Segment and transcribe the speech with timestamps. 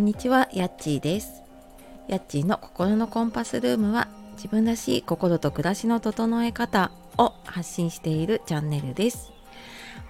[0.00, 1.42] こんにちは、やっちーです。
[2.08, 9.30] やっちーの心のコンパスルームは自分らしい心と暮らしの整え方を発信しているチャンネルです。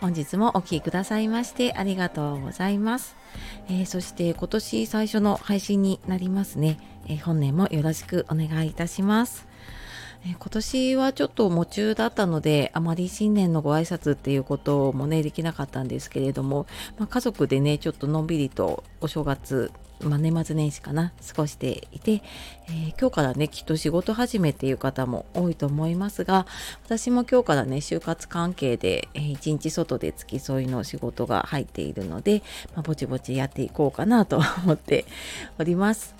[0.01, 3.17] 本日もお聴きくださいましてありがとうございます。
[3.69, 6.79] えー、そして今年最初の配信になりますね、
[7.09, 9.49] えー、本年もよろしくお願いいたします。
[10.25, 16.67] え今年はちょっと夢中だったのであまり新年のご挨拶っていうこともねできなかったんですけれども、
[16.99, 19.73] まあ、家族でねちょっとのんびりとお正月
[20.03, 22.23] まあ、年末年始かな過ごしていて、
[22.69, 26.47] えー、今日からねきっと仕事始めっていう方も多いと思いますが
[26.85, 32.43] 私も今日からね就活関係で、えー、一日外で付き添いの仕事が入っているので、
[32.75, 35.05] まあ、ぼちぼちやっていこうかなと思って
[35.59, 36.20] おります。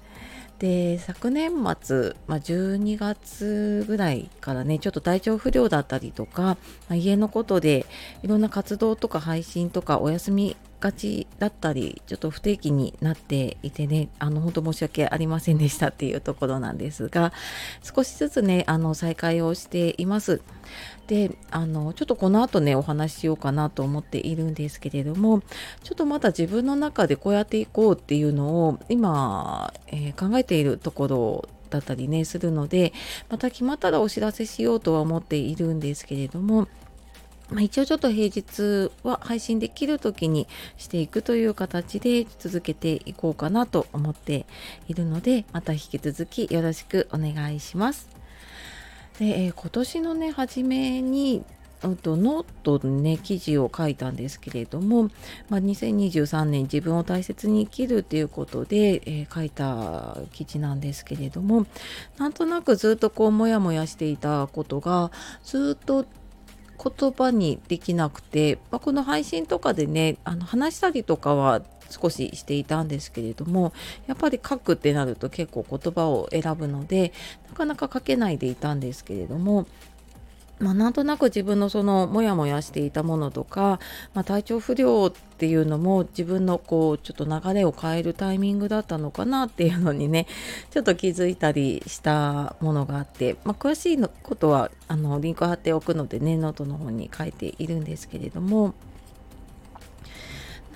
[0.61, 6.57] で昨年末、まあ、12月ぐらいからねちょっと体調不良だったりとか、ま
[6.91, 7.87] あ、家のことで
[8.23, 17.33] いろんな活動とか配信とかお休みがちだったりちょっと不定期になっていてねあの本当申し訳ありませんでしたっていうところなんですが
[17.83, 20.41] 少しずつねあの再開をしています。
[21.07, 25.43] であのちょっとこの後ねお話ししようかなと思っているんですけれども
[25.83, 32.93] ちょっとまだ自分の中でこうやっていこうっていうのを今、えー、考えているところだったりねするので
[33.29, 36.69] また決まったらお知らせしようとは思っているんですけれども
[37.51, 44.47] まあ、一応ちょっと平日は配信できる時にしていくという形で続けていこうかなと思って
[44.89, 48.09] いるのでまた引き続きよろしくお願いします。
[49.19, 51.45] で、えー、今年のね初めに
[51.83, 55.05] ノートね記事を書いたんですけれども、
[55.49, 61.67] まあ、2023年自分を大切に生きるということで、えー、書いた記事なんですけれども
[62.19, 65.11] なんとなくずっとこうモヤモヤしていたことが
[65.43, 66.05] ずっと
[66.83, 73.73] 言葉にできなくて、まあ、この配信とかでねあの話したりとかは少ししていたんですけれども
[74.07, 77.13] やっぱり書くってなると結構言葉を選ぶので
[77.49, 79.67] なかなか書けないでいたんですけれども
[80.61, 83.81] まあ、なんとなく自分のそのモヤモヤしていたものとか、
[84.13, 90.27] まあ、体調不良っていうのも自分のこうちょっと流れを変えるタイミングだったのかなっていうのにね
[90.71, 98.75] ちょっと気づいたりしたものがあって、まあ、詳しいのことはあのリンク貼っておくのでねノートの方に書いているんですけれども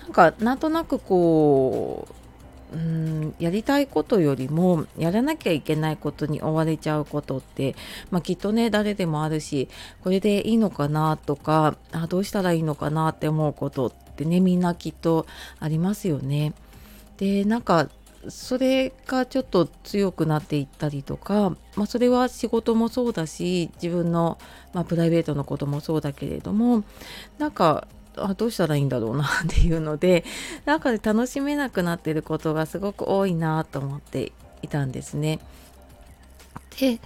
[0.01, 2.24] なんかなんとなくこう
[2.73, 7.75] うんやりたいことよりもやらなきゃいけないことに追われちゃうことって、
[8.11, 9.69] まあ、きっとね誰でもあるし
[10.03, 15.25] これでいいのかなとかあどうしたらいいのかなって思うことってねみんなきっと
[15.59, 16.53] ありますよね。
[17.17, 17.89] でなんか
[18.29, 24.39] それがちょっと強くなっていったりとか、まあ、それは仕事もそうだし自分の、
[24.73, 26.83] まあ、プライベートのこともそうだけれども
[27.37, 27.87] なんか
[28.17, 30.23] あどうしたらいいんだろうなっていうので
[30.65, 34.31] なんか楽しめなくなってることがすごく多いなと思って
[34.61, 35.39] いたんですね。
[36.79, 36.99] で、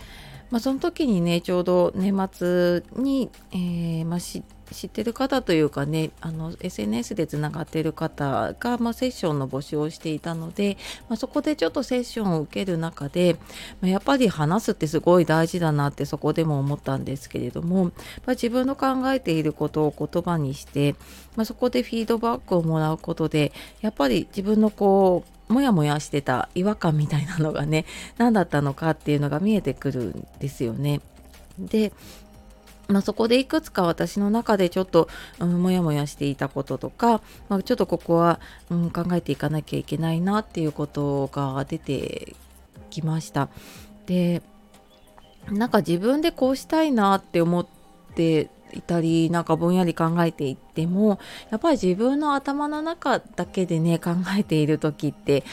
[0.49, 13.37] まあ、その時にねちょうど年末に、えーまあ、知って知ってる方というかねあの SNS でつながっている方が、まあ、セッションの募集をしていたので、まあ、そこでちょっとセッションを受ける中で、
[13.81, 17.91] まあ、やっぱり話すってすごい大事だなってそこでも思ったんですけれども、ま
[18.27, 20.95] あ、自分の考えていることを言葉にして、
[21.35, 23.51] まあ、そこでフィードバックをもらうことで
[23.81, 27.85] やっぱり自分のこうもやもやしてた違和感みたいなのがね
[28.17, 31.01] 何だったのかっていうのが見えてくるんですよね。
[31.57, 31.91] で
[32.89, 35.07] まあ、そこでいくつか私の中でちょっと、
[35.39, 38.39] うん、もやもやしていたこととか、まあ、ちょっとここは、
[38.71, 42.35] うん、考えていかなきゃいけないなっていうことが出て
[42.89, 43.49] きました。
[44.07, 44.41] で
[45.51, 47.67] なんか自分でこうしたいなって思っ
[48.15, 55.43] ていたりなんかぼんやり考えていってもやっぱり自分の頭の中だけでね考えている時って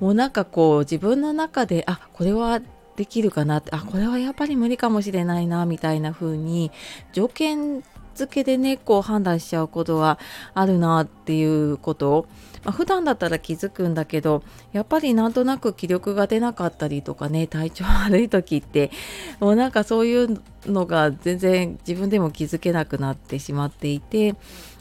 [0.00, 2.60] もうなんかこう自分の中であこれは
[2.98, 6.72] できるかなってあこれはやっぱり無理かもしれないなみたいな風に
[7.12, 7.84] 条件
[8.16, 10.18] 付けでねこう判断しちゃうことは
[10.52, 12.26] あるなっていうことを、
[12.64, 14.42] まあ、普段だったら気づくんだけど
[14.72, 18.90] やっぱりなんとなく気力が出なかったりとかね体調悪い時って
[19.38, 24.34] もうなんかそういうのが全然自分でも気づけなくなってしまっていて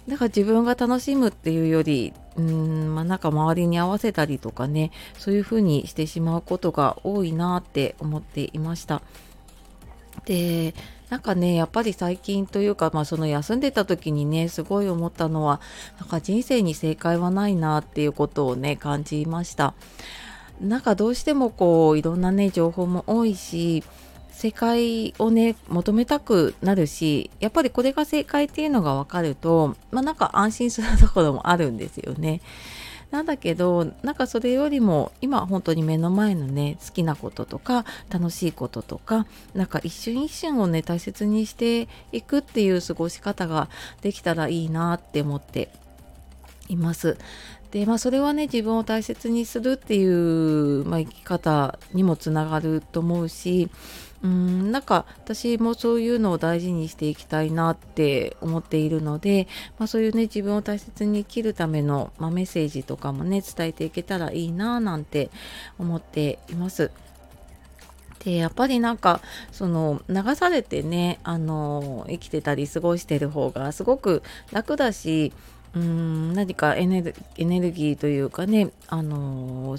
[0.07, 9.01] だから自分が楽しむっていうよりうーんまあなんか周りに合わせたりとかねそういう風にしてしまうことが多いなって思っていました。
[10.25, 10.73] で
[11.09, 15.61] なんかねやっぱり最近というか、まあ、その休んでた時にねすごい思ったのは
[15.99, 19.73] なんか人生に正解はないなっていうことをね感じました
[20.59, 23.83] なんかどうしてもこういろんなね情報も多いし
[24.37, 32.41] 正解をね求めたくなるしやっぱりこれが正解っていうのが分かるとまあなんか安心するところもあるんですよね。
[33.09, 39.25] なんだけどなんかそれよりも今本当に目の前のね好きなこととか楽しいこととか
[39.55, 43.69] なんか一瞬一瞬をね大切にしていくっていう過ごし方が
[44.01, 45.69] できたらいいなって思って
[46.67, 47.17] います。
[47.71, 53.69] でまあそれはね自分を大切にするっていう、まあ、生き方にもつながると思うし
[54.23, 59.47] うんなんか私もそういうのを大事にしていきたいなって思っているので、
[59.77, 65.29] まあ、そういうね自分を大切に生きるための、まあ、メッセージとかもね伝えていけたらいいななんて
[65.77, 66.91] 思っています。
[68.23, 69.21] でやっぱりなんか
[69.51, 75.31] その流されてねあの生きてたり過ごしてる方がすごく楽だし
[75.75, 77.13] うん何かエネル
[77.71, 79.77] ギーというかねあの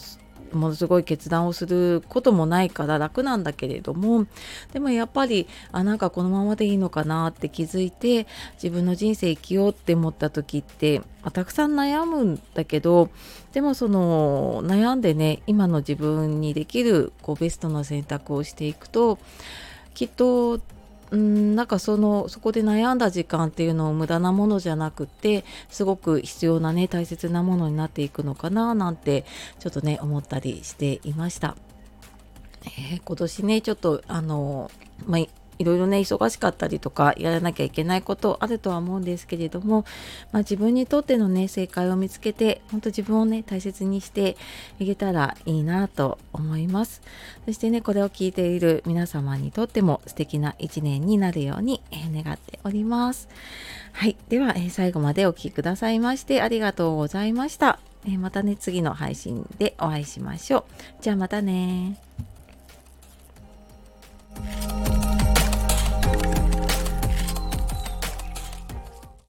[0.52, 4.26] ものすごい決断をすることもないから楽なんだけれども
[4.72, 13.10] でもやっぱりあなんかこのままでいいのかなって気づいて自分の人生生きようって思った時って、ま、たくさん悩むんだけど
[13.52, 19.18] でもその悩んでね今の自分にできるこうベストな選択をしていくと
[19.94, 20.60] きっと
[21.10, 29.24] うんなんかそのそこで悩んだ時間っていうのを無駄なものじゃなくてすごく必要なね大切なものになっていくのかななんて
[29.58, 31.56] ちょっとね思ったりしていました。
[32.64, 34.70] えー、今年ねちょっとあの、
[35.06, 35.20] まあ、
[35.58, 39.84] いろいろね忙しかったりとかやらなきゃいけないことあるとは思うんですけれども、
[40.32, 44.36] まあ、自分にとってのね正解を見つけて本当自分をね大切にして
[44.78, 47.02] いけたらいいなと思います。
[47.44, 51.82] そしてねこれを聞いている皆様にとっても素敵な一年になるように、
[52.12, 53.28] 願っております。
[53.92, 54.16] はい。
[54.28, 57.80] では、最後までお聴きくださいましてありがとうございました、
[58.18, 60.64] またね次の配信でお会いしましょう。
[61.00, 61.98] じゃあまたね